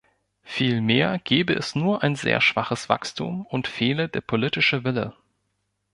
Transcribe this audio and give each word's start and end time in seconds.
Vielmehr 0.41 1.19
gebe 1.23 1.53
es 1.53 1.75
nur 1.75 2.01
ein 2.01 2.15
sehr 2.15 2.41
schwaches 2.41 2.89
Wachstum 2.89 3.45
und 3.45 3.67
fehle 3.67 4.09
der 4.09 4.21
politische 4.21 4.83
Wille. 4.83 5.13